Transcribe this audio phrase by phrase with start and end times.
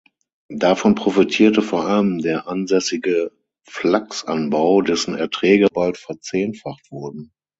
[0.55, 3.31] Davon profitierte vor allem der ansässige
[3.69, 7.31] Flachsanbau, dessen Erträge bald verzehnfacht wurden.